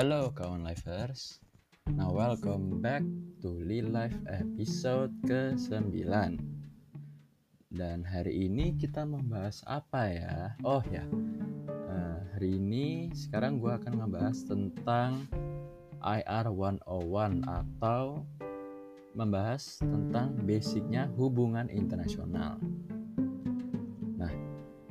Hello 0.00 0.32
kawan 0.32 0.64
lifers. 0.64 1.44
Now 1.92 2.08
welcome 2.16 2.80
back 2.80 3.04
to 3.44 3.52
Lil 3.52 3.92
Life 3.92 4.16
episode 4.32 5.12
ke-9 5.28 6.08
Dan 7.68 8.08
hari 8.08 8.48
ini 8.48 8.80
kita 8.80 9.04
membahas 9.04 9.60
apa 9.68 10.08
ya? 10.08 10.56
Oh 10.64 10.80
ya. 10.88 11.04
Uh, 11.68 12.16
Hari 12.32 12.48
ini 12.48 13.12
sekarang 13.12 13.60
gue 13.60 13.76
akan 13.76 14.00
ngebahas 14.00 14.40
tentang 14.48 15.28
IR 16.00 16.48
101 16.48 17.44
Atau 17.44 18.24
membahas 19.12 19.84
tentang 19.84 20.32
basicnya 20.48 21.12
hubungan 21.12 21.68
internasional 21.68 22.56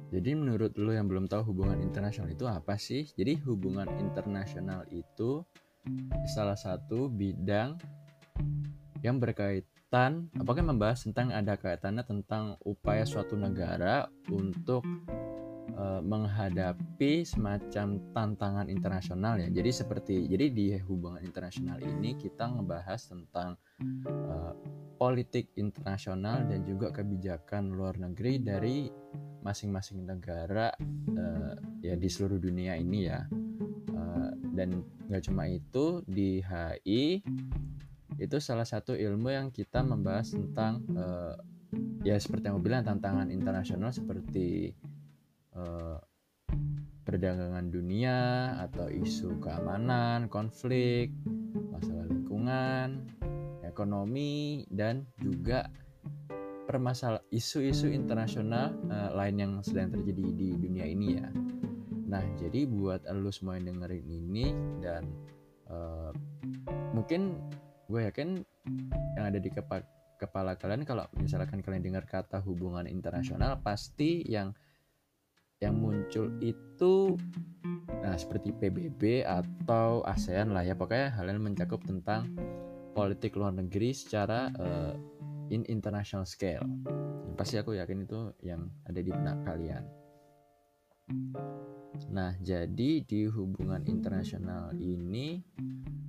jadi 0.10 0.34
menurut 0.34 0.74
lo 0.74 0.90
yang 0.90 1.06
belum 1.06 1.30
tahu 1.30 1.54
hubungan 1.54 1.86
internasional 1.86 2.34
itu 2.34 2.50
apa 2.50 2.82
sih? 2.82 3.06
Jadi 3.14 3.38
hubungan 3.46 3.86
internasional 4.02 4.82
itu 4.90 5.46
salah 6.34 6.58
satu 6.58 7.08
bidang 7.14 7.78
yang 9.06 9.22
berkaitan 9.22 10.28
apakah 10.36 10.66
membahas 10.66 11.06
tentang 11.06 11.30
ada 11.30 11.56
kaitannya 11.56 12.02
tentang 12.04 12.58
upaya 12.66 13.06
suatu 13.06 13.38
negara 13.38 14.10
untuk 14.34 14.82
uh, 15.76 16.02
menghadapi 16.02 17.26
semacam 17.26 18.00
tantangan 18.16 18.68
internasional 18.72 19.38
ya. 19.38 19.50
Jadi 19.52 19.70
seperti 19.74 20.16
jadi 20.30 20.46
di 20.50 20.66
hubungan 20.86 21.22
internasional 21.22 21.78
ini 21.82 22.16
kita 22.16 22.50
ngebahas 22.50 23.02
tentang 23.10 23.60
uh, 24.08 24.54
politik 25.00 25.52
internasional 25.56 26.44
dan 26.48 26.68
juga 26.68 26.92
kebijakan 26.92 27.72
luar 27.72 27.96
negeri 27.96 28.44
dari 28.44 28.78
masing-masing 29.40 30.04
negara 30.04 30.76
uh, 31.16 31.56
ya 31.80 31.96
di 31.96 32.10
seluruh 32.12 32.40
dunia 32.44 32.76
ini 32.76 33.08
ya 33.08 33.24
uh, 33.96 34.30
dan 34.52 34.84
nggak 35.08 35.24
cuma 35.32 35.48
itu 35.48 36.04
di 36.04 36.44
HI 36.44 37.24
itu 38.20 38.38
salah 38.44 38.68
satu 38.68 39.00
ilmu 39.00 39.32
yang 39.32 39.48
kita 39.48 39.80
membahas 39.80 40.36
tentang 40.36 40.84
uh, 41.00 41.40
ya 42.04 42.20
seperti 42.20 42.52
yang 42.52 42.60
gue 42.60 42.66
bilang 42.68 42.84
tantangan 42.84 43.32
internasional 43.32 43.96
seperti 43.96 44.76
uh, 45.60 45.98
perdagangan 47.04 47.68
dunia 47.74 48.18
atau 48.70 48.88
isu 48.88 49.42
keamanan, 49.42 50.30
konflik, 50.30 51.12
masalah 51.74 52.06
lingkungan, 52.06 53.10
ekonomi 53.66 54.64
dan 54.70 55.10
juga 55.18 55.68
permasalahan 56.70 57.26
isu-isu 57.34 57.90
internasional 57.90 58.78
uh, 58.94 59.10
lain 59.18 59.36
yang 59.42 59.54
sedang 59.66 59.90
terjadi 59.90 60.26
di 60.38 60.50
dunia 60.54 60.86
ini 60.86 61.18
ya. 61.18 61.28
Nah, 62.10 62.22
jadi 62.38 62.66
buat 62.70 63.06
lo 63.10 63.30
semua 63.34 63.58
yang 63.58 63.74
dengerin 63.74 64.06
ini 64.06 64.54
dan 64.82 65.10
uh, 65.70 66.14
mungkin 66.94 67.42
gue 67.90 68.06
yakin 68.06 68.46
yang 69.18 69.26
ada 69.34 69.42
di 69.42 69.50
kepala 69.50 69.82
kepala 70.20 70.60
kalian 70.60 70.84
kalau 70.84 71.08
misalkan 71.16 71.64
kalian 71.64 71.82
dengar 71.82 72.04
kata 72.04 72.44
hubungan 72.44 72.86
internasional 72.86 73.64
pasti 73.64 74.22
yang 74.28 74.52
yang 75.60 75.76
muncul 75.76 76.32
itu 76.40 77.20
nah 78.00 78.16
seperti 78.16 78.56
PBB 78.56 79.28
atau 79.28 80.00
ASEAN 80.08 80.56
lah 80.56 80.64
ya 80.64 80.72
pokoknya 80.74 81.12
hal 81.20 81.28
yang 81.28 81.44
mencakup 81.44 81.84
tentang 81.84 82.32
politik 82.96 83.36
luar 83.36 83.56
negeri 83.56 83.92
secara 83.92 84.52
uh, 84.56 84.96
in 85.50 85.66
international 85.68 86.26
scale. 86.26 86.64
Dan 87.26 87.34
pasti 87.36 87.58
aku 87.58 87.78
yakin 87.78 88.06
itu 88.06 88.34
yang 88.46 88.70
ada 88.86 89.00
di 89.02 89.12
benak 89.12 89.40
kalian. 89.46 89.84
Nah, 92.14 92.38
jadi 92.40 93.02
di 93.04 93.22
hubungan 93.28 93.84
internasional 93.90 94.72
ini 94.78 95.42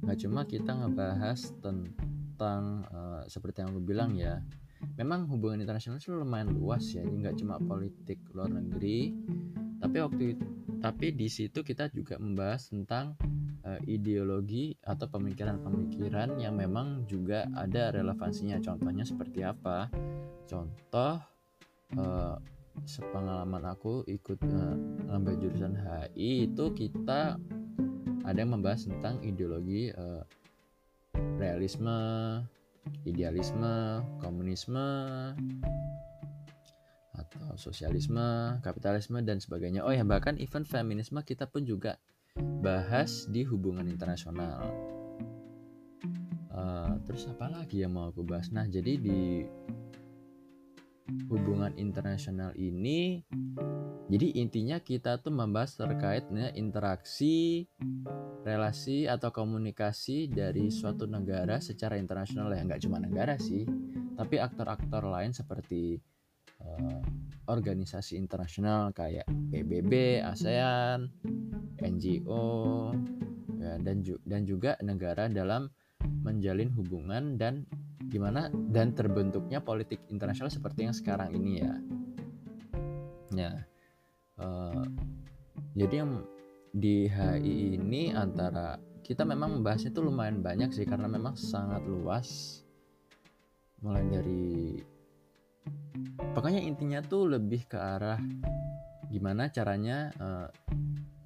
nggak 0.04 0.18
cuma 0.20 0.44
kita 0.44 0.76
ngebahas 0.76 1.40
tentang 1.60 2.84
uh, 2.92 3.22
seperti 3.26 3.64
yang 3.64 3.70
aku 3.74 3.82
bilang 3.82 4.12
ya, 4.16 4.44
memang 4.96 5.28
hubungan 5.28 5.60
internasional 5.64 6.00
itu 6.00 6.12
lumayan 6.12 6.52
luas 6.52 6.84
ya, 6.92 7.04
nggak 7.04 7.40
cuma 7.40 7.56
politik 7.60 8.20
luar 8.36 8.52
negeri, 8.52 9.14
tapi 9.80 9.96
waktu 9.96 10.22
itu, 10.36 10.44
tapi 10.80 11.06
di 11.16 11.28
situ 11.32 11.64
kita 11.64 11.88
juga 11.88 12.20
membahas 12.20 12.68
tentang 12.68 13.16
uh, 13.64 13.80
ideologi 13.88 14.76
atau 14.84 15.08
pemikiran-pemikiran 15.08 16.36
yang 16.36 16.56
memang 16.56 17.08
juga 17.08 17.48
ada 17.56 17.92
relevansinya. 17.92 18.60
Contohnya 18.60 19.08
seperti 19.08 19.40
apa? 19.40 19.88
Contoh 20.44 21.16
uh, 21.96 22.36
sepengalaman 22.84 23.64
aku 23.72 24.04
ikut 24.04 24.40
uh, 24.44 25.34
jurusan 25.40 25.76
HI 25.76 26.48
itu 26.52 26.64
kita 26.76 27.40
ada 28.24 28.38
yang 28.38 28.52
membahas 28.52 28.84
tentang 28.84 29.16
ideologi 29.24 29.88
uh, 29.96 30.22
realisme, 31.40 31.96
idealisme, 33.04 34.04
komunisme 34.20 34.88
atau 37.14 37.54
sosialisme, 37.60 38.58
kapitalisme 38.64 39.20
dan 39.22 39.38
sebagainya. 39.38 39.84
Oh 39.84 39.92
ya 39.92 40.02
bahkan 40.02 40.40
event 40.40 40.66
feminisme 40.66 41.20
kita 41.22 41.46
pun 41.46 41.62
juga 41.68 42.00
bahas 42.64 43.28
di 43.28 43.44
hubungan 43.44 43.86
internasional. 43.86 44.64
Uh, 46.50 46.98
terus 47.06 47.30
apa 47.30 47.46
lagi 47.48 47.84
yang 47.84 47.94
mau 47.94 48.10
aku 48.10 48.26
bahas? 48.26 48.50
Nah, 48.50 48.66
jadi 48.66 48.98
di 48.98 49.46
hubungan 51.30 51.74
internasional 51.78 52.54
ini, 52.58 53.22
jadi 54.10 54.42
intinya 54.42 54.82
kita 54.82 55.22
tuh 55.22 55.30
membahas 55.30 55.78
terkaitnya 55.78 56.50
interaksi, 56.58 57.70
relasi 58.42 59.06
atau 59.06 59.30
komunikasi 59.30 60.26
dari 60.26 60.66
suatu 60.66 61.06
negara 61.06 61.62
secara 61.62 61.94
internasional 61.94 62.50
ya. 62.50 62.66
Nggak 62.66 62.82
cuma 62.90 62.98
negara 62.98 63.38
sih, 63.38 63.62
tapi 64.18 64.42
aktor-aktor 64.42 65.06
lain 65.06 65.30
seperti 65.30 66.02
uh, 66.58 66.98
organisasi 67.46 68.18
internasional 68.18 68.90
kayak 68.90 69.30
PBB, 69.30 70.26
ASEAN, 70.26 71.06
NGO, 71.78 72.90
ya, 73.62 73.78
dan 73.78 74.02
ju 74.02 74.18
dan 74.26 74.42
juga 74.42 74.74
negara 74.82 75.30
dalam 75.30 75.70
menjalin 76.26 76.74
hubungan 76.74 77.38
dan 77.38 77.62
gimana 78.10 78.50
dan 78.74 78.90
terbentuknya 78.90 79.62
politik 79.62 80.02
internasional 80.10 80.50
seperti 80.50 80.90
yang 80.90 80.96
sekarang 80.98 81.30
ini 81.30 81.62
ya. 81.62 81.74
Ya, 83.30 83.69
uh, 84.40 84.84
jadi 85.76 86.02
yang 86.02 86.24
di 86.70 87.06
HI 87.10 87.76
ini 87.78 88.14
antara 88.14 88.78
kita 89.02 89.26
memang 89.26 89.58
membahasnya 89.58 89.90
itu 89.90 90.02
lumayan 90.02 90.38
banyak 90.38 90.70
sih 90.70 90.86
karena 90.86 91.10
memang 91.10 91.34
sangat 91.34 91.82
luas. 91.86 92.60
Mulai 93.80 94.04
dari 94.06 94.78
pokoknya 96.36 96.62
intinya 96.62 97.00
tuh 97.02 97.32
lebih 97.32 97.66
ke 97.66 97.78
arah 97.80 98.20
gimana 99.10 99.50
caranya 99.50 100.14
uh, 100.20 100.48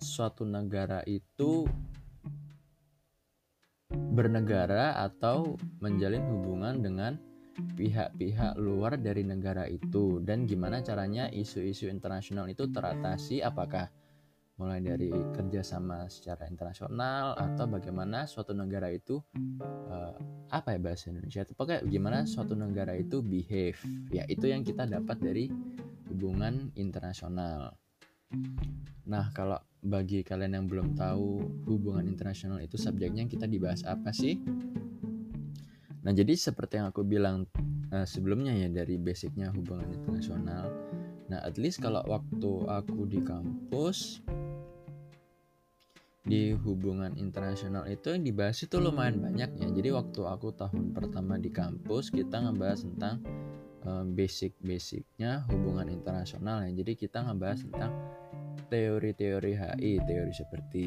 suatu 0.00 0.48
negara 0.48 1.04
itu 1.04 1.69
bernegara 3.92 4.96
atau 5.04 5.58
menjalin 5.82 6.25
hubungan 6.31 6.81
dengan 6.81 7.12
pihak-pihak 7.54 8.59
luar 8.59 8.98
dari 8.98 9.22
negara 9.22 9.66
itu. 9.70 10.19
Dan 10.22 10.47
gimana 10.47 10.82
caranya 10.82 11.31
isu-isu 11.31 11.87
internasional 11.91 12.50
itu 12.50 12.66
teratasi? 12.70 13.41
Apakah 13.42 13.91
mulai 14.54 14.78
dari 14.78 15.10
kerjasama 15.10 16.06
secara 16.06 16.47
internasional 16.47 17.34
atau 17.34 17.66
bagaimana 17.66 18.22
suatu 18.31 18.54
negara 18.54 18.87
itu 18.87 19.19
uh, 19.91 20.14
apa 20.47 20.75
ya 20.75 20.78
bahasa 20.78 21.10
Indonesia 21.10 21.43
itu? 21.43 21.54
Pakai 21.59 21.82
gimana 21.91 22.22
suatu 22.26 22.54
negara 22.54 22.94
itu 22.94 23.22
behave. 23.22 23.78
Ya 24.14 24.22
itu 24.31 24.47
yang 24.47 24.62
kita 24.62 24.87
dapat 24.87 25.19
dari 25.19 25.50
hubungan 26.10 26.70
internasional. 26.78 27.75
Nah 29.05 29.31
kalau 29.34 29.58
bagi 29.84 30.25
kalian 30.25 30.56
yang 30.56 30.67
belum 30.67 30.96
tahu 30.96 31.44
hubungan 31.69 32.08
internasional 32.08 32.56
itu 32.62 32.81
subjeknya 32.81 33.28
kita 33.28 33.44
dibahas 33.44 33.84
apa 33.84 34.17
sih 34.17 34.40
nah 36.04 36.12
jadi 36.12 36.36
seperti 36.36 36.78
yang 36.78 36.92
aku 36.92 37.00
bilang 37.02 37.48
uh, 37.90 38.04
sebelumnya 38.04 38.52
ya 38.52 38.68
dari 38.68 39.00
basicnya 39.00 39.48
hubungan 39.50 39.88
internasional 39.88 40.68
Nah, 41.28 41.40
at 41.40 41.56
least 41.56 41.80
kalau 41.80 42.04
waktu 42.04 42.52
aku 42.68 43.08
di 43.08 43.20
kampus 43.24 44.20
di 46.24 46.56
hubungan 46.56 47.12
internasional 47.20 47.84
itu 47.84 48.16
yang 48.16 48.24
dibahas 48.24 48.64
itu 48.64 48.76
lumayan 48.80 49.20
banyak 49.20 49.50
ya. 49.60 49.68
Jadi 49.68 49.88
waktu 49.92 50.20
aku 50.24 50.52
tahun 50.56 50.92
pertama 50.92 51.36
di 51.36 51.52
kampus 51.52 52.12
kita 52.12 52.48
ngebahas 52.48 52.84
tentang 52.84 53.24
uh, 53.84 54.04
basic-basicnya 54.04 55.48
hubungan 55.52 55.88
internasional 55.92 56.64
ya. 56.68 56.72
Jadi 56.76 56.92
kita 56.96 57.24
ngebahas 57.24 57.60
tentang 57.64 57.92
teori-teori 58.68 59.52
HI, 59.56 59.92
teori 60.04 60.32
seperti 60.32 60.86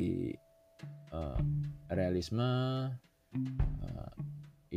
uh, 1.13 1.37
realisme, 1.93 2.89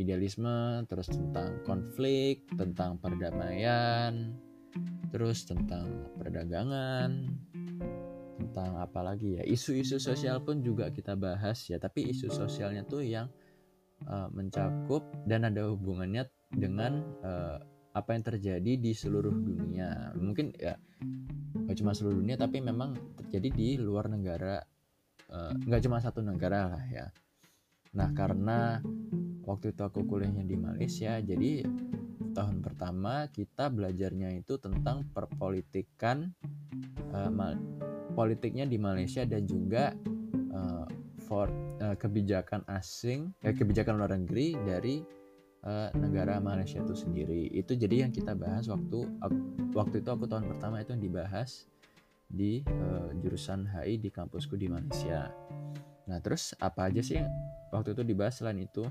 idealisme, 0.01 0.83
terus 0.89 1.07
tentang 1.09 1.61
konflik, 1.63 2.43
tentang 2.57 2.97
perdamaian, 2.97 4.35
terus 5.13 5.45
tentang 5.45 6.09
perdagangan, 6.17 7.29
tentang 8.41 8.71
apa 8.81 8.99
lagi 9.05 9.37
ya 9.37 9.43
isu-isu 9.45 10.01
sosial 10.01 10.41
pun 10.41 10.65
juga 10.65 10.89
kita 10.89 11.13
bahas 11.13 11.61
ya. 11.69 11.77
Tapi 11.77 12.09
isu 12.09 12.33
sosialnya 12.33 12.81
tuh 12.83 13.05
yang 13.05 13.29
uh, 14.09 14.27
mencakup 14.33 15.05
dan 15.29 15.45
ada 15.45 15.69
hubungannya 15.69 16.25
dengan 16.49 17.05
uh, 17.21 17.61
apa 17.91 18.15
yang 18.15 18.23
terjadi 18.23 18.71
di 18.79 18.91
seluruh 18.95 19.31
dunia. 19.31 20.15
Mungkin 20.15 20.55
ya 20.57 20.79
nggak 21.67 21.77
cuma 21.77 21.91
seluruh 21.91 22.19
dunia 22.19 22.39
tapi 22.39 22.63
memang 22.63 22.95
terjadi 23.19 23.49
di 23.51 23.69
luar 23.79 24.07
negara 24.07 24.59
uh, 25.31 25.51
nggak 25.55 25.81
cuma 25.83 25.99
satu 25.99 26.23
negara 26.23 26.71
lah 26.71 26.83
ya. 26.87 27.05
Nah 27.95 28.09
karena 28.15 28.79
waktu 29.45 29.73
itu 29.73 29.81
aku 29.81 30.05
kuliahnya 30.05 30.45
di 30.45 30.57
Malaysia 30.57 31.17
jadi 31.21 31.65
tahun 32.31 32.63
pertama 32.63 33.27
kita 33.29 33.67
belajarnya 33.67 34.39
itu 34.39 34.55
tentang 34.57 35.03
perpolitikan 35.11 36.31
uh, 37.11 37.29
politiknya 38.15 38.67
di 38.67 38.79
Malaysia 38.79 39.27
dan 39.27 39.43
juga 39.43 39.91
uh, 40.51 40.87
for 41.27 41.51
uh, 41.83 41.95
kebijakan 41.95 42.63
asing 42.71 43.31
eh, 43.43 43.55
kebijakan 43.55 43.99
luar 43.99 44.15
negeri 44.15 44.55
dari 44.63 45.03
uh, 45.67 45.89
negara 45.95 46.39
Malaysia 46.39 46.79
itu 46.83 46.95
sendiri. 46.95 47.51
Itu 47.51 47.75
jadi 47.75 48.07
yang 48.07 48.11
kita 48.11 48.35
bahas 48.35 48.67
waktu 48.67 49.07
waktu 49.75 50.03
itu 50.03 50.09
aku 50.11 50.25
tahun 50.27 50.47
pertama 50.51 50.83
itu 50.83 50.95
yang 50.95 51.03
dibahas 51.03 51.67
di 52.31 52.63
uh, 52.67 53.11
jurusan 53.19 53.67
HI 53.67 53.99
di 53.99 54.09
kampusku 54.11 54.55
di 54.55 54.71
Malaysia. 54.71 55.31
Nah 56.07 56.19
terus 56.23 56.55
apa 56.59 56.91
aja 56.91 57.03
sih 57.03 57.19
waktu 57.71 57.95
itu 57.95 58.03
dibahas 58.03 58.39
selain 58.39 58.63
itu 58.63 58.83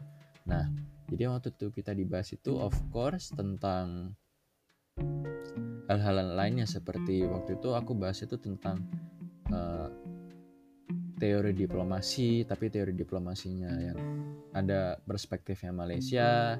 nah 0.44 0.64
jadi 1.10 1.26
waktu 1.26 1.50
itu 1.50 1.74
kita 1.74 1.90
dibahas 1.90 2.30
itu 2.30 2.54
of 2.54 2.72
course 2.94 3.34
tentang 3.34 4.14
hal-hal 5.90 6.38
lainnya. 6.38 6.70
Seperti 6.70 7.26
waktu 7.26 7.58
itu 7.58 7.74
aku 7.74 7.98
bahas 7.98 8.22
itu 8.22 8.38
tentang 8.38 8.86
uh, 9.50 9.90
teori 11.18 11.52
diplomasi 11.52 12.46
tapi 12.46 12.70
teori 12.70 12.94
diplomasinya 12.94 13.72
yang 13.82 13.98
ada 14.54 15.02
perspektifnya 15.02 15.74
Malaysia. 15.74 16.54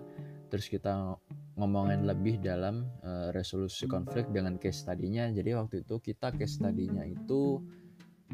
Terus 0.51 0.67
kita 0.67 1.15
ngomongin 1.55 2.03
lebih 2.11 2.43
dalam 2.43 2.91
uh, 3.07 3.31
resolusi 3.31 3.87
konflik 3.87 4.27
dengan 4.35 4.57
case 4.57 4.83
tadinya 4.83 5.29
jadi 5.29 5.61
waktu 5.61 5.85
itu 5.85 6.01
kita 6.01 6.33
case 6.33 6.57
tadinya 6.57 7.05
itu 7.05 7.61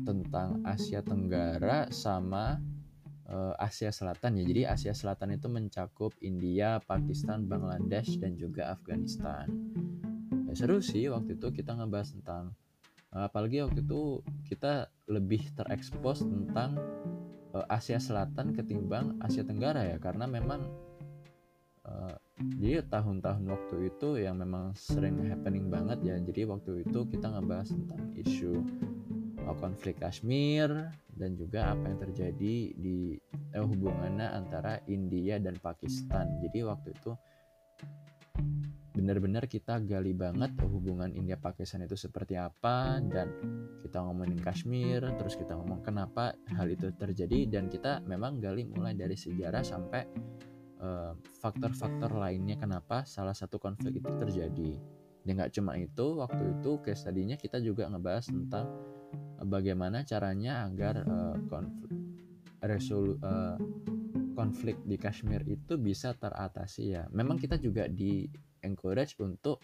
tentang 0.07 0.63
Asia 0.63 1.03
Tenggara 1.03 1.91
sama 1.91 2.55
Asia 3.59 3.91
Selatan 3.91 4.39
ya. 4.39 4.45
Jadi 4.47 4.63
Asia 4.63 4.95
Selatan 4.95 5.35
itu 5.35 5.51
mencakup 5.51 6.15
India, 6.23 6.79
Pakistan, 6.79 7.51
Bangladesh 7.51 8.23
dan 8.23 8.39
juga 8.39 8.71
Afghanistan. 8.71 9.51
Ya, 10.47 10.55
seru 10.55 10.79
sih 10.79 11.11
waktu 11.11 11.35
itu 11.35 11.51
kita 11.51 11.75
ngebahas 11.75 12.15
tentang 12.15 12.55
apalagi 13.11 13.65
waktu 13.65 13.83
itu 13.83 14.23
kita 14.47 14.93
lebih 15.11 15.43
terekspos 15.59 16.23
tentang 16.23 16.79
uh, 17.51 17.67
Asia 17.67 17.99
Selatan 17.99 18.55
ketimbang 18.55 19.19
Asia 19.19 19.43
Tenggara 19.43 19.83
ya. 19.83 19.99
Karena 19.99 20.31
memang 20.31 20.63
uh, 21.83 22.15
tahun-tahun 22.87 23.43
waktu 23.49 23.77
itu 23.91 24.23
yang 24.23 24.39
memang 24.39 24.71
sering 24.79 25.27
happening 25.27 25.67
banget 25.67 25.99
ya. 26.07 26.17
Jadi 26.23 26.47
waktu 26.47 26.87
itu 26.87 27.03
kita 27.11 27.27
ngebahas 27.35 27.75
tentang 27.75 28.03
isu 28.15 28.63
konflik 29.55 30.03
Kashmir 30.03 30.91
dan 31.15 31.39
juga 31.39 31.71
apa 31.71 31.87
yang 31.87 32.01
terjadi 32.03 32.75
di 32.75 33.15
eh, 33.55 33.63
hubungannya 33.63 34.27
antara 34.35 34.83
India 34.91 35.39
dan 35.39 35.55
Pakistan. 35.63 36.43
Jadi 36.43 36.67
waktu 36.67 36.91
itu 36.91 37.15
benar-benar 38.97 39.45
kita 39.45 39.77
gali 39.85 40.17
banget 40.17 40.57
hubungan 40.65 41.13
India 41.13 41.37
Pakistan 41.37 41.85
itu 41.85 41.95
seperti 42.01 42.41
apa 42.41 42.97
dan 43.05 43.29
kita 43.85 44.01
ngomongin 44.01 44.41
Kashmir 44.41 45.05
terus 45.21 45.37
kita 45.37 45.53
ngomong 45.53 45.85
kenapa 45.85 46.33
hal 46.57 46.65
itu 46.73 46.89
terjadi 46.97 47.45
dan 47.45 47.69
kita 47.69 48.01
memang 48.09 48.41
gali 48.41 48.65
mulai 48.65 48.97
dari 48.97 49.13
sejarah 49.13 49.61
sampai 49.61 50.03
eh, 50.81 51.13
faktor-faktor 51.45 52.09
uh, 52.09 52.21
lainnya 52.25 52.57
kenapa 52.57 53.05
salah 53.05 53.37
satu 53.37 53.61
konflik 53.61 54.01
itu 54.01 54.11
terjadi. 54.17 54.73
Dan 55.27 55.43
nggak 55.43 55.59
cuma 55.59 55.75
itu 55.75 56.07
waktu 56.23 56.55
itu 56.57 56.79
case 56.87 57.03
tadinya 57.03 57.35
kita 57.35 57.59
juga 57.59 57.91
ngebahas 57.91 58.31
tentang 58.31 58.71
bagaimana 59.45 60.03
caranya 60.03 60.67
agar 60.67 61.05
uh, 61.07 61.37
konflik 61.47 61.93
resolu 62.65 63.15
uh, 63.21 63.57
konflik 64.37 64.77
di 64.85 64.97
Kashmir 65.01 65.45
itu 65.49 65.77
bisa 65.81 66.13
teratasi 66.13 66.97
ya? 66.97 67.05
Memang 67.13 67.41
kita 67.41 67.57
juga 67.57 67.89
di 67.89 68.29
encourage 68.65 69.17
untuk 69.23 69.63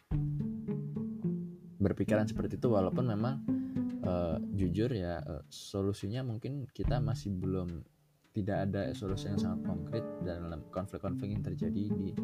berpikiran 1.83 2.31
seperti 2.31 2.57
itu 2.63 2.69
walaupun 2.71 3.05
memang 3.11 3.35
uh, 4.07 4.39
jujur 4.55 4.89
ya 4.95 5.19
uh, 5.19 5.43
solusinya 5.51 6.23
mungkin 6.23 6.71
kita 6.71 7.03
masih 7.03 7.35
belum 7.35 7.83
tidak 8.33 8.71
ada 8.71 8.83
solusi 8.97 9.29
yang 9.29 9.37
sangat 9.37 9.61
konkret 9.69 10.05
dalam 10.25 10.65
konflik-konflik 10.73 11.37
yang 11.37 11.45
terjadi 11.45 11.85
di 11.93 12.17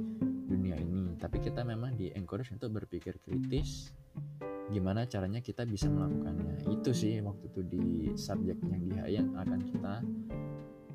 dunia 0.49 0.81
ini. 0.81 1.21
Tapi 1.21 1.37
kita 1.45 1.61
memang 1.69 2.01
di 2.01 2.09
encourage 2.17 2.49
untuk 2.49 2.73
berpikir 2.73 3.21
kritis 3.21 3.93
gimana 4.69 5.09
caranya 5.09 5.41
kita 5.41 5.65
bisa 5.65 5.89
melakukannya. 5.89 6.69
Itu 6.69 6.93
sih 6.93 7.21
waktu 7.25 7.45
itu 7.49 7.61
di 7.65 7.85
subjek 8.15 8.61
yang 8.69 8.81
di 8.85 8.91
HI 8.93 9.13
yang 9.21 9.31
akan 9.37 9.61
kita 9.65 9.95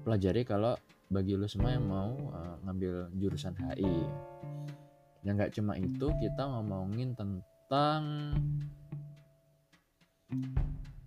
pelajari 0.04 0.42
kalau 0.46 0.78
bagi 1.10 1.38
lo 1.38 1.46
semua 1.46 1.74
yang 1.74 1.86
mau 1.86 2.12
uh, 2.34 2.56
ngambil 2.66 3.14
jurusan 3.18 3.54
HI 3.54 3.94
yang 5.24 5.40
nggak 5.40 5.56
cuma 5.56 5.80
itu 5.80 6.12
kita 6.20 6.44
ngomongin 6.44 7.16
tentang 7.16 8.04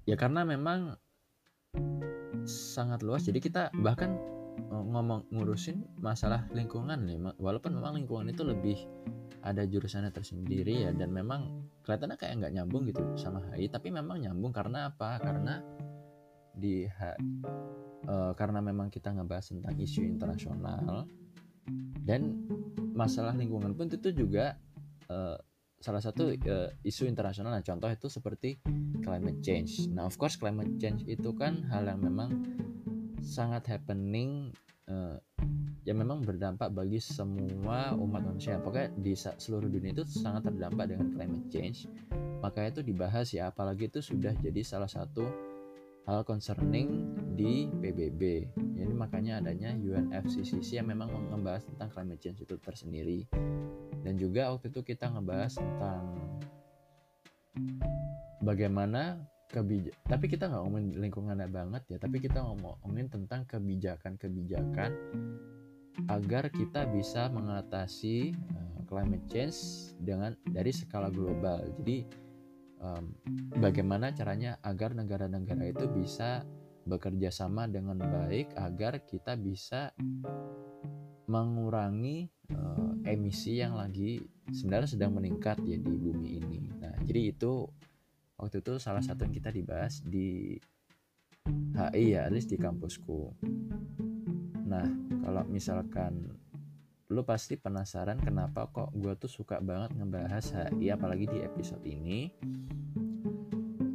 ya 0.08 0.16
karena 0.16 0.46
memang 0.48 0.96
sangat 2.48 3.04
luas 3.04 3.28
jadi 3.28 3.38
kita 3.42 3.62
bahkan 3.84 4.16
ngomong 4.70 5.28
ngurusin 5.30 5.84
masalah 6.00 6.48
lingkungan 6.52 7.04
nih. 7.04 7.18
Walaupun 7.38 7.76
memang 7.76 7.96
lingkungan 7.96 8.28
itu 8.32 8.42
lebih 8.42 8.78
ada 9.46 9.62
jurusannya 9.62 10.10
tersendiri 10.10 10.88
ya 10.88 10.90
dan 10.90 11.14
memang 11.14 11.70
kelihatannya 11.86 12.18
kayak 12.18 12.34
nggak 12.42 12.52
nyambung 12.58 12.82
gitu 12.90 13.02
sama 13.14 13.38
HI 13.54 13.70
tapi 13.70 13.94
memang 13.94 14.18
nyambung 14.18 14.50
karena 14.50 14.90
apa? 14.90 15.22
Karena 15.22 15.62
di 16.56 16.88
uh, 16.88 18.32
karena 18.32 18.58
memang 18.64 18.88
kita 18.88 19.12
ngebahas 19.12 19.52
tentang 19.52 19.76
isu 19.76 20.00
internasional 20.02 21.04
dan 22.02 22.46
masalah 22.96 23.36
lingkungan 23.36 23.76
pun 23.76 23.92
itu 23.92 24.14
juga 24.14 24.56
uh, 25.12 25.36
salah 25.76 26.00
satu 26.00 26.32
uh, 26.32 26.70
isu 26.82 27.04
internasional. 27.04 27.52
Nah 27.52 27.62
contoh 27.62 27.86
itu 27.92 28.08
seperti 28.08 28.58
climate 29.04 29.44
change. 29.44 29.86
Nah 29.92 30.08
of 30.08 30.16
course 30.16 30.40
climate 30.40 30.80
change 30.80 31.04
itu 31.04 31.30
kan 31.36 31.62
hal 31.68 31.84
yang 31.84 32.00
memang 32.00 32.42
sangat 33.26 33.66
happening 33.66 34.54
uh, 34.86 35.18
yang 35.82 35.98
memang 35.98 36.22
berdampak 36.22 36.70
bagi 36.70 37.02
semua 37.02 37.94
umat 37.98 38.22
manusia 38.22 38.58
pokoknya 38.62 38.94
di 38.94 39.18
seluruh 39.18 39.66
dunia 39.66 39.90
itu 39.90 40.06
sangat 40.06 40.50
terdampak 40.50 40.94
dengan 40.94 41.10
climate 41.10 41.46
change 41.50 41.90
makanya 42.38 42.78
itu 42.78 42.82
dibahas 42.86 43.26
ya 43.34 43.50
apalagi 43.50 43.90
itu 43.90 43.98
sudah 43.98 44.30
jadi 44.38 44.62
salah 44.62 44.90
satu 44.90 45.26
hal 46.06 46.22
concerning 46.22 47.02
di 47.34 47.66
PBB. 47.82 48.46
Jadi 48.78 48.92
makanya 48.94 49.42
adanya 49.42 49.74
UNFCCC 49.74 50.78
yang 50.78 50.86
memang 50.86 51.10
membahas 51.10 51.66
tentang 51.66 51.90
climate 51.90 52.22
change 52.22 52.46
itu 52.46 52.54
tersendiri. 52.62 53.26
Dan 54.06 54.14
juga 54.14 54.54
waktu 54.54 54.70
itu 54.70 54.86
kita 54.86 55.10
ngebahas 55.10 55.58
tentang 55.58 56.14
bagaimana 58.38 59.18
kebijakan 59.50 59.98
tapi 60.06 60.24
kita 60.26 60.50
nggak 60.50 60.62
ngomongin 60.62 60.90
lingkungan 60.98 61.38
banget 61.48 61.82
ya 61.90 61.98
tapi 62.02 62.18
kita 62.18 62.42
ngomongin 62.42 63.06
tentang 63.10 63.46
kebijakan-kebijakan 63.46 64.90
agar 66.12 66.52
kita 66.52 66.84
bisa 66.92 67.32
mengatasi 67.32 68.36
uh, 68.52 68.80
climate 68.84 69.24
change 69.32 69.90
dengan 70.02 70.36
dari 70.44 70.70
skala 70.70 71.08
global 71.08 71.64
jadi 71.82 72.04
um, 72.82 73.14
bagaimana 73.56 74.12
caranya 74.12 74.60
agar 74.62 74.92
negara-negara 74.92 75.72
itu 75.72 75.86
bisa 75.88 76.44
bekerja 76.86 77.34
sama 77.34 77.66
dengan 77.66 77.98
baik 77.98 78.54
agar 78.54 79.02
kita 79.02 79.34
bisa 79.34 79.90
mengurangi 81.26 82.30
uh, 82.54 82.94
emisi 83.02 83.58
yang 83.58 83.74
lagi 83.74 84.22
sebenarnya 84.54 84.94
sedang 84.94 85.18
meningkat 85.18 85.58
ya 85.66 85.74
di 85.74 85.94
bumi 85.98 86.38
ini. 86.38 86.60
Nah, 86.78 86.94
jadi 87.02 87.34
itu 87.34 87.66
waktu 88.36 88.60
itu 88.60 88.76
salah 88.76 89.00
satu 89.00 89.24
yang 89.28 89.34
kita 89.34 89.50
dibahas 89.52 90.00
di 90.04 90.56
HI 91.76 92.16
ya, 92.16 92.28
least 92.32 92.50
di 92.50 92.58
kampusku. 92.58 93.32
Nah, 94.66 94.86
kalau 95.22 95.42
misalkan 95.46 96.36
lu 97.06 97.22
pasti 97.22 97.54
penasaran 97.54 98.18
kenapa 98.18 98.66
kok 98.66 98.90
gue 98.90 99.14
tuh 99.14 99.30
suka 99.30 99.62
banget 99.62 99.94
ngebahas 99.94 100.74
HI 100.74 100.90
apalagi 100.90 101.30
di 101.30 101.38
episode 101.38 101.82
ini 101.86 102.34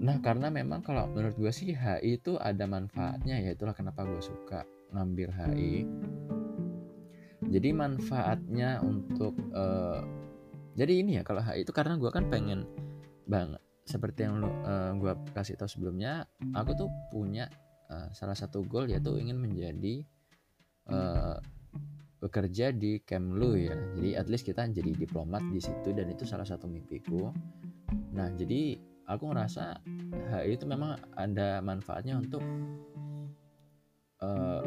nah 0.02 0.16
karena 0.24 0.48
memang 0.48 0.80
kalau 0.80 1.12
menurut 1.12 1.36
gue 1.36 1.52
sih 1.52 1.76
HI 1.76 2.24
itu 2.24 2.40
ada 2.40 2.64
manfaatnya 2.64 3.36
ya 3.44 3.52
itulah 3.52 3.76
kenapa 3.76 4.08
gue 4.08 4.24
suka 4.24 4.64
ngambil 4.96 5.28
HI 5.28 5.84
jadi 7.52 7.70
manfaatnya 7.76 8.80
untuk 8.80 9.36
uh, 9.52 10.00
jadi 10.80 11.04
ini 11.04 11.20
ya 11.20 11.24
kalau 11.28 11.44
HI 11.44 11.68
itu 11.68 11.76
karena 11.76 12.00
gue 12.00 12.10
kan 12.16 12.32
pengen 12.32 12.64
banget 13.28 13.60
seperti 13.86 14.30
yang 14.30 14.46
uh, 14.46 14.94
gue 14.96 15.14
kasih 15.34 15.58
tahu 15.58 15.70
sebelumnya 15.70 16.26
aku 16.54 16.78
tuh 16.78 16.90
punya 17.10 17.50
uh, 17.90 18.08
salah 18.14 18.38
satu 18.38 18.62
goal 18.64 18.88
yaitu 18.88 19.18
ingin 19.18 19.42
menjadi 19.42 20.06
uh, 20.90 21.38
bekerja 22.22 22.70
di 22.70 23.02
Kemlu 23.02 23.58
ya. 23.58 23.76
Jadi 23.98 24.10
at 24.14 24.28
least 24.30 24.46
kita 24.46 24.70
jadi 24.70 24.94
diplomat 24.94 25.42
di 25.50 25.58
situ 25.58 25.90
dan 25.92 26.08
itu 26.14 26.24
salah 26.24 26.46
satu 26.46 26.70
mimpiku. 26.70 27.34
Nah 28.14 28.30
jadi 28.38 28.78
aku 29.10 29.34
ngerasa 29.34 29.82
HI 30.30 30.56
itu 30.56 30.66
memang 30.70 30.96
ada 31.18 31.60
manfaatnya 31.66 32.22
untuk 32.22 32.46
uh, 34.22 34.64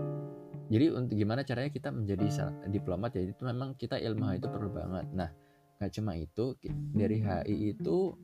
jadi 0.66 0.90
untuk 0.96 1.14
gimana 1.14 1.46
caranya 1.46 1.70
kita 1.70 1.94
menjadi 1.94 2.50
diplomat 2.66 3.14
ya 3.14 3.22
itu 3.22 3.42
memang 3.46 3.78
kita 3.78 4.02
ilmu 4.02 4.34
itu 4.34 4.50
perlu 4.50 4.74
banget. 4.74 5.06
Nah 5.14 5.30
gak 5.78 5.94
cuma 5.94 6.18
itu 6.18 6.58
dari 6.90 7.22
HI 7.22 7.78
itu 7.78 8.18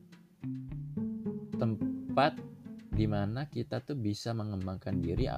tempat 1.57 2.37
di 2.91 3.05
mana 3.07 3.47
kita 3.47 3.81
tuh 3.81 3.95
bisa 3.95 4.35
mengembangkan 4.35 4.99
diri 4.99 5.31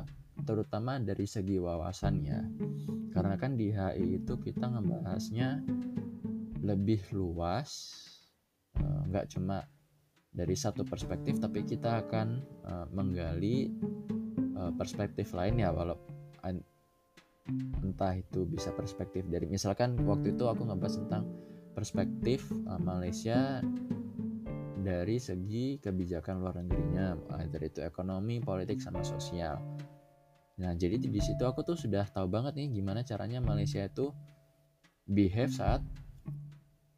terutama 0.44 0.98
dari 1.00 1.30
segi 1.30 1.62
wawasannya. 1.62 2.40
Karena 3.14 3.36
kan 3.38 3.54
di 3.54 3.70
HI 3.70 4.24
itu 4.24 4.34
kita 4.42 4.74
ngebahasnya 4.74 5.62
lebih 6.64 7.04
luas 7.14 8.00
eh, 8.80 9.02
nggak 9.12 9.28
cuma 9.36 9.62
dari 10.34 10.58
satu 10.58 10.82
perspektif 10.82 11.38
tapi 11.38 11.62
kita 11.62 12.02
akan 12.02 12.42
uh, 12.66 12.90
menggali 12.90 13.70
uh, 14.58 14.74
perspektif 14.74 15.30
lain 15.38 15.62
ya 15.62 15.70
walau 15.70 15.94
entah 17.86 18.18
itu 18.18 18.48
bisa 18.50 18.74
perspektif 18.74 19.30
dari 19.30 19.46
misalkan 19.46 19.94
waktu 20.10 20.34
itu 20.34 20.50
aku 20.50 20.66
ngebahas 20.66 21.06
tentang 21.06 21.30
perspektif 21.76 22.48
Malaysia 22.80 23.60
dari 24.84 25.18
segi 25.18 25.80
kebijakan 25.80 26.44
luar 26.44 26.60
negerinya 26.60 27.16
dari 27.48 27.72
itu 27.72 27.80
ekonomi 27.82 28.44
politik 28.44 28.84
sama 28.84 29.02
sosial. 29.02 29.58
Nah 30.60 30.76
jadi 30.78 31.02
di 31.02 31.22
situ 31.24 31.42
aku 31.48 31.66
tuh 31.66 31.80
sudah 31.80 32.06
tahu 32.12 32.30
banget 32.30 32.60
nih 32.60 32.78
gimana 32.78 33.02
caranya 33.02 33.42
Malaysia 33.42 33.82
itu 33.82 34.14
behave 35.08 35.50
saat 35.50 35.82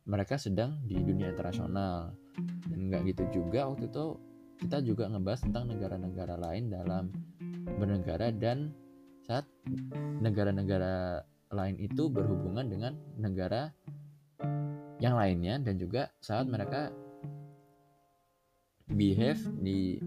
mereka 0.05 0.35
sedang 0.35 0.81
di 0.83 0.97
dunia 0.99 1.31
internasional. 1.31 2.13
Dan 2.67 2.91
nggak 2.91 3.01
gitu 3.15 3.23
juga 3.41 3.69
waktu 3.69 3.87
itu 3.87 4.05
kita 4.59 4.81
juga 4.83 5.07
ngebahas 5.07 5.41
tentang 5.45 5.71
negara-negara 5.71 6.35
lain 6.35 6.73
dalam 6.73 7.13
bernegara 7.77 8.33
dan 8.33 8.73
saat 9.25 9.47
negara-negara 10.21 11.23
lain 11.53 11.75
itu 11.81 12.11
berhubungan 12.11 12.67
dengan 12.67 12.93
negara 13.17 13.73
yang 14.99 15.15
lainnya 15.17 15.59
dan 15.59 15.75
juga 15.75 16.11
saat 16.23 16.47
mereka 16.47 16.91
behave 18.89 19.41
di 19.57 19.97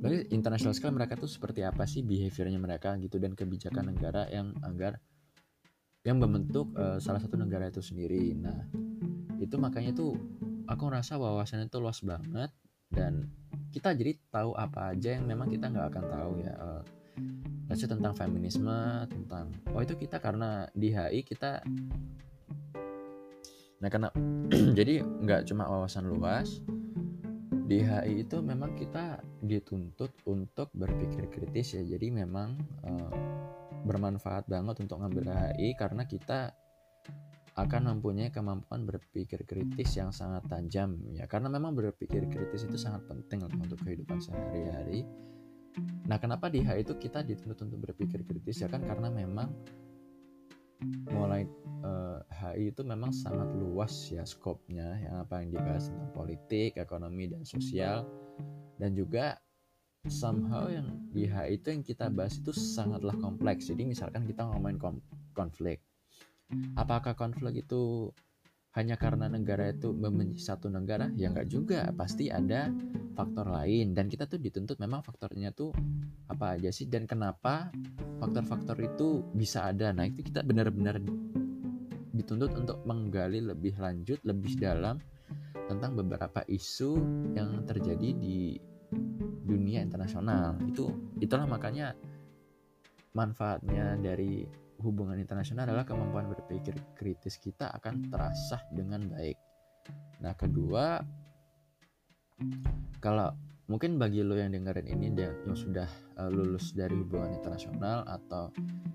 bagi 0.00 0.32
international 0.32 0.72
scale 0.72 0.96
mereka 0.96 1.12
tuh 1.12 1.28
seperti 1.28 1.60
apa 1.60 1.84
sih 1.84 2.00
behaviornya 2.00 2.56
mereka 2.56 2.96
gitu 2.96 3.20
dan 3.20 3.36
kebijakan 3.36 3.92
negara 3.92 4.24
yang 4.32 4.56
agar 4.64 4.96
yang 6.00 6.16
membentuk 6.16 6.72
uh, 6.80 6.96
salah 6.96 7.20
satu 7.20 7.36
negara 7.36 7.68
itu 7.68 7.84
sendiri. 7.84 8.32
Nah, 8.32 8.64
itu 9.36 9.52
makanya 9.60 9.92
tuh 9.92 10.16
aku 10.64 10.88
ngerasa 10.88 11.20
wawasannya 11.20 11.68
itu 11.68 11.76
luas 11.76 12.00
banget 12.00 12.48
dan 12.88 13.28
kita 13.68 13.92
jadi 13.92 14.16
tahu 14.32 14.56
apa 14.56 14.96
aja 14.96 15.20
yang 15.20 15.28
memang 15.28 15.52
kita 15.52 15.68
nggak 15.68 15.86
akan 15.92 16.04
tahu 16.08 16.32
ya. 16.40 16.54
Uh, 16.56 16.82
tentang 17.70 18.16
feminisme, 18.18 19.06
tentang 19.06 19.52
oh 19.70 19.78
itu 19.84 19.94
kita 19.94 20.18
karena 20.18 20.66
di 20.74 20.90
HI 20.90 21.22
kita 21.22 21.62
Nah, 23.80 23.88
karena 23.88 24.08
jadi 24.78 25.00
nggak 25.00 25.48
cuma 25.48 25.64
wawasan 25.64 26.04
luas 26.08 26.60
di 27.70 27.86
HI 27.86 28.26
itu 28.26 28.42
memang 28.42 28.74
kita 28.74 29.22
dituntut 29.46 30.26
untuk 30.26 30.74
berpikir 30.74 31.30
kritis 31.30 31.78
ya. 31.78 31.86
Jadi 31.86 32.10
memang 32.10 32.58
uh, 32.82 33.14
bermanfaat 33.86 34.50
banget 34.50 34.82
untuk 34.82 34.98
ngambil 34.98 35.30
HI 35.30 35.78
karena 35.78 36.02
kita 36.02 36.50
akan 37.54 37.94
mempunyai 37.94 38.34
kemampuan 38.34 38.82
berpikir 38.82 39.46
kritis 39.46 39.94
yang 39.94 40.10
sangat 40.10 40.46
tajam 40.50 40.98
ya 41.14 41.26
karena 41.26 41.50
memang 41.50 41.74
berpikir 41.74 42.26
kritis 42.30 42.66
itu 42.66 42.78
sangat 42.78 43.06
penting 43.06 43.46
untuk 43.46 43.78
kehidupan 43.86 44.18
sehari-hari. 44.18 45.06
Nah, 46.10 46.18
kenapa 46.18 46.50
di 46.50 46.66
HI 46.66 46.82
itu 46.82 46.98
kita 46.98 47.22
dituntut 47.22 47.70
untuk 47.70 47.86
berpikir 47.86 48.26
kritis 48.26 48.66
ya 48.66 48.68
kan 48.68 48.82
karena 48.82 49.14
memang 49.14 49.46
mulai 51.12 51.44
uh, 51.84 52.20
eh, 52.20 52.56
HI 52.56 52.64
itu 52.72 52.82
memang 52.84 53.12
sangat 53.12 53.48
luas 53.56 53.92
ya 54.08 54.24
skopnya 54.24 54.96
yang 55.00 55.24
apa 55.24 55.44
yang 55.44 55.52
dibahas 55.52 55.92
tentang 55.92 56.12
politik, 56.12 56.80
ekonomi 56.80 57.28
dan 57.28 57.44
sosial 57.44 58.08
dan 58.80 58.96
juga 58.96 59.36
somehow 60.08 60.72
yang 60.72 60.88
di 61.12 61.28
HI 61.28 61.60
itu 61.60 61.66
yang 61.68 61.84
kita 61.84 62.08
bahas 62.08 62.40
itu 62.40 62.52
sangatlah 62.56 63.12
kompleks. 63.20 63.68
Jadi 63.68 63.84
misalkan 63.84 64.24
kita 64.24 64.48
ngomongin 64.48 64.80
konflik. 65.36 65.84
Apakah 66.74 67.14
konflik 67.14 67.62
itu 67.62 68.10
hanya 68.70 68.94
karena 68.94 69.26
negara 69.26 69.74
itu 69.74 69.90
membenci 69.90 70.38
satu 70.38 70.70
negara? 70.70 71.10
Ya 71.18 71.30
enggak 71.30 71.50
juga, 71.50 71.90
pasti 71.90 72.30
ada 72.30 72.70
faktor 73.18 73.50
lain 73.50 73.92
dan 73.92 74.06
kita 74.06 74.30
tuh 74.30 74.38
dituntut 74.38 74.78
memang 74.78 75.02
faktornya 75.02 75.50
tuh 75.50 75.74
apa 76.30 76.54
aja 76.54 76.70
sih 76.70 76.86
dan 76.86 77.10
kenapa 77.10 77.74
faktor-faktor 78.22 78.78
itu 78.78 79.26
bisa 79.34 79.66
ada. 79.66 79.90
Nah, 79.90 80.06
itu 80.06 80.22
kita 80.22 80.46
benar-benar 80.46 81.02
dituntut 82.14 82.54
untuk 82.54 82.78
menggali 82.86 83.42
lebih 83.42 83.74
lanjut, 83.80 84.22
lebih 84.22 84.54
dalam 84.54 85.02
tentang 85.66 85.98
beberapa 85.98 86.42
isu 86.46 86.98
yang 87.34 87.62
terjadi 87.66 88.14
di 88.14 88.58
dunia 89.46 89.82
internasional 89.82 90.58
itu 90.66 90.90
itulah 91.18 91.46
makanya 91.46 91.94
manfaatnya 93.14 93.98
dari 93.98 94.46
hubungan 94.80 95.20
internasional 95.20 95.68
adalah 95.68 95.84
kemampuan 95.84 96.26
berpikir 96.32 96.74
kritis 96.96 97.36
kita 97.36 97.68
akan 97.76 98.08
terasah 98.08 98.64
dengan 98.72 99.04
baik. 99.12 99.36
Nah, 100.20 100.32
kedua 100.36 101.00
kalau 103.00 103.32
mungkin 103.68 104.00
bagi 104.00 104.24
lo 104.24 104.34
yang 104.34 104.50
dengerin 104.50 104.88
ini 104.88 105.12
yang 105.14 105.54
sudah 105.54 105.86
uh, 106.18 106.32
lulus 106.32 106.72
dari 106.72 106.96
hubungan 106.96 107.36
internasional 107.36 108.02
atau 108.08 108.50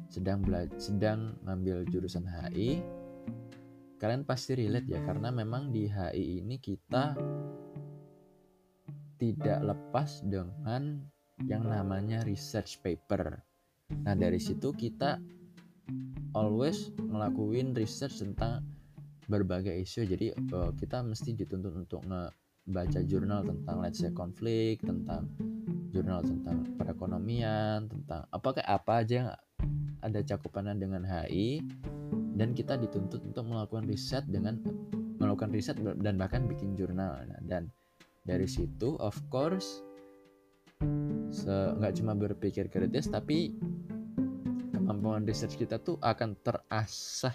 sedang 0.10 0.42
belajar 0.44 0.76
sedang 0.82 1.38
ngambil 1.46 1.88
jurusan 1.90 2.26
HI 2.26 2.84
kalian 3.96 4.28
pasti 4.28 4.60
relate 4.60 4.92
ya 4.92 5.00
karena 5.02 5.32
memang 5.32 5.72
di 5.72 5.88
HI 5.88 6.44
ini 6.44 6.60
kita 6.60 7.16
tidak 9.16 9.60
lepas 9.64 10.20
dengan 10.28 11.00
yang 11.48 11.68
namanya 11.68 12.24
research 12.28 12.84
paper. 12.84 13.40
Nah, 14.04 14.16
dari 14.16 14.40
situ 14.40 14.76
kita 14.76 15.20
always 16.36 16.92
ngelakuin 17.00 17.72
research 17.74 18.20
tentang 18.20 18.66
berbagai 19.26 19.74
isu. 19.74 20.06
Jadi 20.06 20.36
uh, 20.54 20.72
kita 20.78 21.02
mesti 21.02 21.34
dituntut 21.34 21.74
untuk 21.74 22.02
ngebaca 22.06 23.00
jurnal 23.06 23.42
tentang 23.46 23.78
let's 23.82 24.02
say 24.02 24.12
konflik, 24.14 24.82
tentang 24.84 25.30
jurnal 25.96 26.20
tentang 26.22 26.68
perekonomian, 26.76 27.88
tentang 27.88 28.28
apakah 28.30 28.62
apa 28.68 29.02
aja 29.02 29.14
yang 29.16 29.30
ada 30.04 30.20
cakupannya 30.22 30.76
dengan 30.78 31.08
HI 31.08 31.64
dan 32.36 32.52
kita 32.52 32.76
dituntut 32.76 33.24
untuk 33.24 33.48
melakukan 33.48 33.88
riset 33.88 34.28
dengan 34.28 34.60
melakukan 35.18 35.56
riset 35.56 35.80
dan 36.04 36.20
bahkan 36.20 36.46
bikin 36.46 36.76
jurnal. 36.76 37.24
Nah, 37.26 37.40
dan 37.48 37.72
dari 38.28 38.46
situ 38.46 39.00
of 39.00 39.16
course 39.32 39.82
nggak 41.46 41.96
cuma 42.02 42.14
berpikir 42.14 42.68
kritis 42.68 43.08
tapi 43.08 43.56
kemampuan 44.86 45.26
research 45.26 45.58
kita 45.58 45.82
tuh 45.82 45.98
akan 45.98 46.38
terasah 46.46 47.34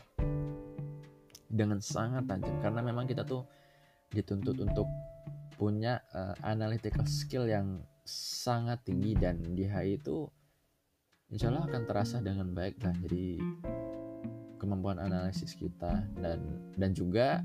dengan 1.50 1.82
sangat 1.82 2.30
tajam 2.30 2.62
karena 2.62 2.78
memang 2.78 3.10
kita 3.10 3.26
tuh 3.26 3.42
dituntut 4.14 4.54
untuk 4.62 4.86
punya 5.58 5.98
uh, 6.14 6.38
analytical 6.46 7.02
skill 7.10 7.50
yang 7.50 7.82
sangat 8.06 8.78
tinggi 8.86 9.18
dan 9.18 9.42
di 9.42 9.66
HI 9.66 9.98
itu 9.98 10.30
insya 11.34 11.50
Allah 11.50 11.66
akan 11.66 11.82
terasa 11.90 12.22
dengan 12.22 12.54
baik 12.54 12.78
lah 12.86 12.94
jadi 13.02 13.42
kemampuan 14.62 15.02
analisis 15.02 15.58
kita 15.58 16.06
dan 16.22 16.38
dan 16.78 16.94
juga 16.94 17.42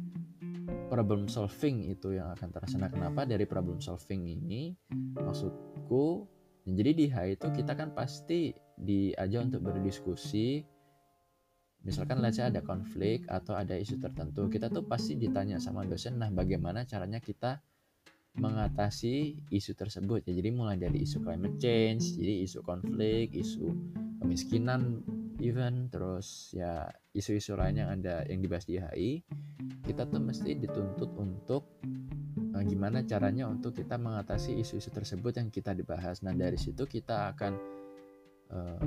problem 0.85 1.25
solving 1.25 1.89
itu 1.89 2.13
yang 2.13 2.29
akan 2.33 2.53
terlaksana. 2.53 2.93
Kenapa 2.93 3.25
dari 3.25 3.45
problem 3.50 3.81
solving 3.81 4.29
ini? 4.29 4.74
Maksudku, 5.17 6.29
jadi 6.69 6.91
di 6.93 7.05
H 7.09 7.15
itu 7.38 7.47
kita 7.50 7.74
kan 7.74 7.93
pasti 7.93 8.53
diajak 8.77 9.51
untuk 9.51 9.72
berdiskusi. 9.72 10.63
Misalkan 11.86 12.17
let's 12.20 12.41
ada 12.41 12.65
konflik 12.65 13.29
atau 13.29 13.53
ada 13.53 13.77
isu 13.77 14.01
tertentu, 14.01 14.50
kita 14.50 14.74
tuh 14.74 14.89
pasti 14.89 15.13
ditanya 15.22 15.62
sama 15.62 15.86
dosen, 15.86 16.17
nah 16.17 16.34
bagaimana 16.34 16.82
caranya 16.82 17.22
kita 17.22 17.62
mengatasi 18.41 19.46
isu 19.53 19.77
tersebut 19.77 20.25
ya. 20.25 20.34
Jadi 20.34 20.50
mulai 20.50 20.82
dari 20.82 21.05
isu 21.05 21.22
climate 21.22 21.62
change, 21.62 22.17
jadi 22.17 22.41
isu 22.41 22.65
konflik, 22.65 23.38
isu 23.38 23.70
kemiskinan 24.17 25.05
even 25.38 25.91
terus 25.91 26.55
ya 26.55 26.88
isu-isu 27.12 27.53
lain 27.53 27.77
yang 27.77 27.89
ada 28.01 28.24
yang 28.25 28.39
dibahas 28.39 28.65
di 28.65 28.79
HI 28.79 29.12
kita 29.86 30.10
tuh 30.10 30.17
mesti 30.24 30.58
dituntut 30.58 31.12
untuk 31.20 31.77
uh, 32.55 32.63
gimana 32.65 33.05
caranya 33.05 33.46
untuk 33.46 33.77
kita 33.77 34.00
mengatasi 34.00 34.58
isu-isu 34.58 34.89
tersebut 34.89 35.38
yang 35.38 35.53
kita 35.53 35.77
dibahas. 35.77 36.25
Nah 36.25 36.34
dari 36.34 36.58
situ 36.58 36.89
kita 36.89 37.36
akan 37.36 37.53
uh, 38.55 38.79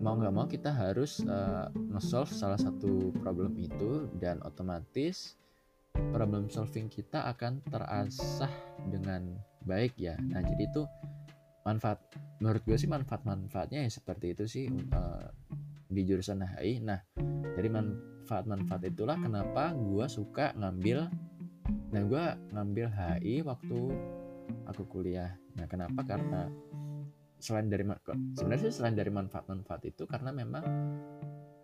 mau 0.00 0.16
nggak 0.16 0.34
mau 0.34 0.48
kita 0.48 0.72
harus 0.72 1.20
uh, 1.28 1.68
nge-solve 1.92 2.32
salah 2.32 2.56
satu 2.56 3.12
problem 3.20 3.52
itu 3.60 4.08
dan 4.16 4.40
otomatis 4.48 5.36
problem 6.12 6.48
solving 6.48 6.88
kita 6.88 7.28
akan 7.28 7.60
terasah 7.68 8.52
dengan 8.88 9.36
baik 9.64 9.96
ya. 9.96 10.16
Nah 10.20 10.44
jadi 10.44 10.68
itu 10.68 10.84
manfaat 11.64 12.00
menurut 12.40 12.62
gue 12.64 12.76
sih 12.76 12.88
manfaat-manfaatnya 12.88 13.84
ya 13.84 13.90
seperti 13.90 14.36
itu 14.36 14.44
sih 14.48 14.64
uh, 14.92 15.28
di 15.88 16.02
jurusan 16.04 16.44
HI. 16.44 16.84
Nah 16.84 17.00
dari 17.56 17.68
manfaat-manfaat 17.72 18.82
itulah 18.88 19.16
kenapa 19.16 19.72
gue 19.72 20.06
suka 20.08 20.52
ngambil 20.56 21.08
Nah 21.66 22.02
gue 22.02 22.24
ngambil 22.54 22.86
HI 22.90 23.42
waktu 23.46 23.78
aku 24.66 24.82
kuliah. 24.86 25.34
Nah 25.58 25.66
kenapa? 25.66 26.02
Karena 26.02 26.50
selain 27.36 27.68
dari 27.68 27.84
sebenarnya 28.36 28.70
selain 28.72 28.96
dari 28.96 29.12
manfaat-manfaat 29.12 29.82
itu 29.88 30.08
karena 30.08 30.32
memang 30.32 30.64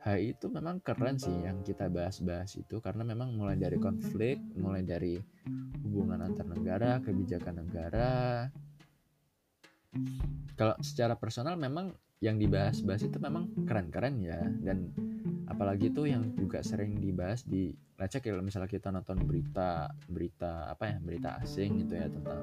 HI 0.02 0.34
itu 0.34 0.50
memang 0.50 0.82
keren 0.82 1.14
sih 1.14 1.30
yang 1.30 1.62
kita 1.62 1.86
bahas-bahas 1.86 2.58
itu 2.58 2.82
karena 2.82 3.06
memang 3.06 3.38
mulai 3.38 3.54
dari 3.54 3.78
konflik, 3.78 4.42
mulai 4.58 4.82
dari 4.82 5.14
hubungan 5.86 6.26
antar 6.26 6.42
negara, 6.50 6.98
kebijakan 6.98 7.62
negara. 7.62 8.50
Kalau 10.58 10.74
secara 10.82 11.14
personal 11.14 11.54
memang 11.54 11.94
yang 12.18 12.34
dibahas-bahas 12.34 13.06
itu 13.06 13.18
memang 13.22 13.50
keren-keren 13.62 14.18
ya 14.22 14.42
dan 14.62 14.90
apalagi 15.46 15.90
itu 15.90 16.06
yang 16.06 16.34
juga 16.34 16.62
sering 16.66 16.98
dibahas 16.98 17.46
di 17.46 17.70
lecek 17.98 18.30
kalau 18.30 18.46
misalnya 18.46 18.70
kita 18.70 18.90
nonton 18.94 19.22
berita 19.26 19.90
berita 20.06 20.70
apa 20.70 20.86
ya 20.86 20.96
berita 21.02 21.38
asing 21.42 21.82
gitu 21.82 21.98
ya 21.98 22.06
tentang 22.06 22.42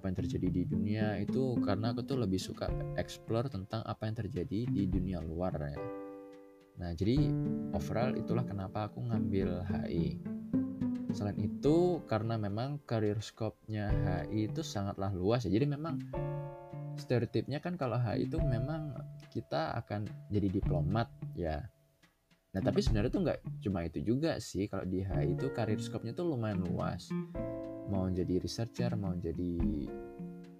apa 0.00 0.08
yang 0.08 0.16
terjadi 0.16 0.48
di 0.48 0.62
dunia 0.64 1.20
itu 1.20 1.60
karena 1.60 1.92
aku 1.92 2.00
tuh 2.08 2.16
lebih 2.16 2.40
suka 2.40 2.72
explore 2.96 3.52
tentang 3.52 3.84
apa 3.84 4.08
yang 4.08 4.16
terjadi 4.16 4.64
di 4.64 4.88
dunia 4.88 5.20
luar 5.20 5.52
ya 5.60 5.76
Nah, 6.80 6.96
jadi 6.96 7.28
overall 7.76 8.16
itulah 8.16 8.40
kenapa 8.48 8.88
aku 8.88 9.04
ngambil 9.04 9.68
HI. 9.68 10.16
Selain 11.12 11.36
itu, 11.36 12.00
karena 12.08 12.40
memang 12.40 12.80
career 12.88 13.20
scope-nya 13.20 13.92
HI 13.92 14.48
itu 14.48 14.64
sangatlah 14.64 15.12
luas 15.12 15.44
ya. 15.44 15.52
Jadi 15.52 15.68
memang 15.68 16.00
stereotipnya 16.96 17.60
kan 17.60 17.76
kalau 17.76 18.00
HI 18.00 18.24
itu 18.24 18.40
memang 18.40 18.96
kita 19.28 19.76
akan 19.76 20.08
jadi 20.32 20.48
diplomat 20.48 21.12
ya. 21.36 21.68
Nah, 22.50 22.60
tapi 22.60 22.82
sebenarnya 22.82 23.10
itu 23.14 23.20
nggak 23.22 23.38
cuma 23.62 23.78
itu 23.86 23.98
juga 24.02 24.38
sih. 24.42 24.66
Kalau 24.66 24.82
di 24.82 25.06
HI 25.06 25.38
itu 25.38 25.50
career 25.54 25.78
scope-nya 25.78 26.12
tuh 26.14 26.34
lumayan 26.34 26.66
luas. 26.66 27.06
Mau 27.90 28.06
jadi 28.10 28.42
researcher, 28.42 28.94
mau 28.98 29.14
jadi 29.14 29.52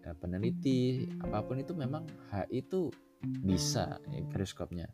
ya, 0.07 0.15
peneliti, 0.19 1.07
apa 1.23 1.43
pun 1.43 1.59
itu 1.59 1.75
memang 1.75 2.07
HI 2.31 2.63
itu 2.63 2.91
bisa 3.21 3.99
ya, 4.11 4.23
career 4.31 4.49
scope-nya 4.49 4.89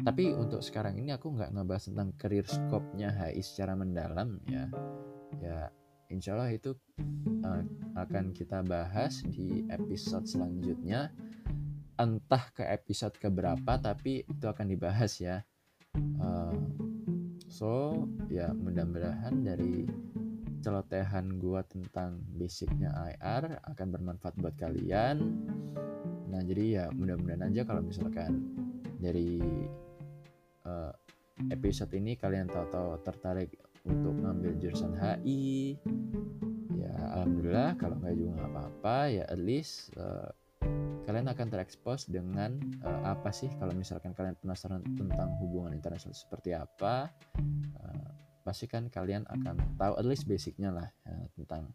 tapi 0.00 0.32
untuk 0.32 0.64
sekarang 0.64 0.96
ini 0.96 1.12
aku 1.12 1.36
nggak 1.36 1.52
ngebahas 1.52 1.92
tentang 1.92 2.08
career 2.16 2.46
scope-nya 2.48 3.12
HI 3.12 3.44
secara 3.44 3.76
mendalam 3.76 4.40
ya 4.48 4.64
ya 5.38 5.58
insya 6.08 6.32
Allah 6.32 6.52
itu 6.52 6.72
uh, 7.44 7.62
akan 8.00 8.32
kita 8.32 8.64
bahas 8.64 9.20
di 9.28 9.68
episode 9.68 10.24
selanjutnya 10.24 11.12
entah 12.00 12.44
ke 12.56 12.64
episode 12.64 13.14
keberapa 13.20 13.76
tapi 13.76 14.24
itu 14.24 14.44
akan 14.48 14.66
dibahas 14.72 15.20
ya 15.20 15.44
uh, 16.20 16.56
so 17.48 17.94
ya 18.32 18.50
mudah-mudahan 18.52 19.44
dari 19.44 19.84
celotehan 20.62 21.42
gua 21.42 21.66
tentang 21.66 22.22
basicnya 22.38 22.94
IR 22.94 23.58
akan 23.66 23.86
bermanfaat 23.92 24.34
buat 24.38 24.54
kalian. 24.56 25.18
Nah 26.30 26.40
jadi 26.46 26.64
ya 26.80 26.84
mudah-mudahan 26.94 27.50
aja 27.50 27.66
kalau 27.66 27.82
misalkan 27.82 28.46
dari 29.02 29.42
uh, 30.64 30.94
episode 31.50 31.90
ini 31.98 32.14
kalian 32.14 32.46
tahu-tahu 32.46 33.02
tertarik 33.02 33.58
untuk 33.82 34.14
ngambil 34.14 34.54
jurusan 34.62 34.94
HI 34.94 35.74
ya 36.78 36.94
alhamdulillah 37.18 37.74
kalau 37.74 37.98
nggak 37.98 38.14
juga 38.14 38.30
nggak 38.38 38.50
apa-apa 38.54 38.96
ya 39.10 39.24
at 39.26 39.40
least 39.42 39.90
uh, 39.98 40.30
kalian 41.02 41.26
akan 41.30 41.46
terekspos 41.50 42.06
dengan 42.06 42.58
uh, 42.86 43.12
apa 43.14 43.34
sih 43.34 43.50
kalau 43.58 43.74
misalkan 43.74 44.14
kalian 44.14 44.38
penasaran 44.38 44.82
tentang 44.94 45.34
hubungan 45.42 45.74
internasional 45.74 46.14
seperti 46.14 46.54
apa 46.54 47.10
uh, 47.82 48.10
pasti 48.42 48.66
kan 48.66 48.90
kalian 48.90 49.22
akan 49.30 49.58
tahu 49.78 49.94
at 49.98 50.06
least 50.06 50.26
basicnya 50.26 50.74
lah 50.74 50.88
ya, 51.06 51.18
tentang 51.38 51.70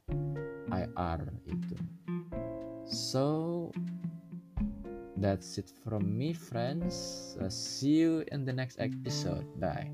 IR 0.71 1.19
itu 1.47 1.75
so 2.87 3.27
That's 5.17 5.57
it 5.57 5.73
from 5.83 6.15
me, 6.15 6.33
friends. 6.33 7.35
Uh, 7.41 7.49
see 7.49 8.05
you 8.05 8.23
in 8.31 8.45
the 8.45 8.53
next 8.53 8.77
episode. 8.77 9.49
Bye. 9.57 9.89